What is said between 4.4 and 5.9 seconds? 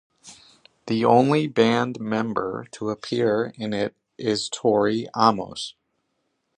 Tori Amos.